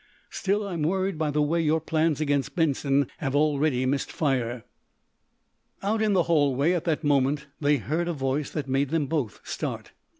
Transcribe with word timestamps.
Still, 0.31 0.67
I'm 0.67 0.81
worried 0.81 1.19
by 1.19 1.29
the 1.29 1.43
way 1.43 1.61
your 1.61 1.79
plans 1.79 2.19
against 2.19 2.55
Benson 2.55 3.05
have 3.19 3.35
already 3.35 3.85
missed 3.85 4.11
fire." 4.11 4.63
Out 5.83 6.01
in 6.01 6.13
the 6.13 6.23
hallway, 6.23 6.71
at 6.71 6.85
that 6.85 7.03
moment, 7.03 7.45
they 7.59 7.77
heard 7.77 8.07
a 8.07 8.13
voice 8.13 8.49
that 8.49 8.67
made 8.67 8.89
them 8.89 9.05
both 9.05 9.41
start. 9.43 9.91